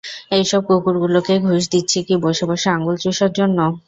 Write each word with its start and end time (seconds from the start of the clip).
এইসব 0.31 0.61
কুকুরগুলোকে 0.67 1.33
ঘুষ 1.45 1.63
দিচ্ছি 1.73 1.99
কি 2.07 2.15
বসে 2.25 2.45
বসে 2.51 2.67
আঙ্গুল 2.75 2.95
চুষার 3.03 3.31
জন্য? 3.39 3.57